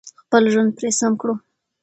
خپل 0.21 0.43
ژوند 0.53 0.71
پرې 0.77 0.89
سم 0.99 1.13
کړو. 1.21 1.33